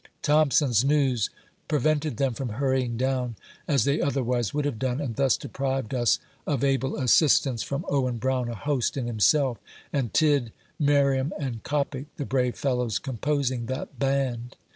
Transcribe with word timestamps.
Thompson's 0.23 0.83
news 0.83 1.29
prevented 1.67 2.17
them 2.17 2.33
from 2.33 2.53
hurrying 2.57 2.97
down, 2.97 3.35
as 3.67 3.83
they 3.83 4.01
otherwise 4.01 4.51
would 4.51 4.65
have 4.65 4.79
done, 4.79 4.99
and 4.99 5.15
thus 5.15 5.37
deprived 5.37 5.93
us 5.93 6.17
of 6.47 6.63
able 6.63 6.95
assistance 6.97 7.61
from 7.61 7.85
Owen 7.87 8.17
Brown, 8.17 8.49
a 8.49 8.55
host 8.55 8.97
in 8.97 9.05
himself, 9.05 9.59
and 9.93 10.11
Tidd, 10.11 10.51
Merriam 10.79 11.31
and 11.37 11.61
Coppic, 11.61 12.07
the 12.17 12.25
brave 12.25 12.55
fellows 12.55 12.97
composing 12.97 13.67
that 13.67 13.99
band. 13.99 14.55